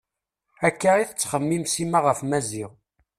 Akka 0.67 0.91
i 0.97 1.03
tettxemmim 1.09 1.63
Sima 1.67 1.99
ɣef 2.05 2.19
Maziɣ. 2.29 2.71